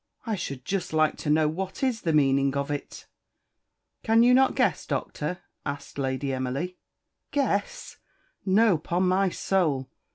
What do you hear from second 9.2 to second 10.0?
soul!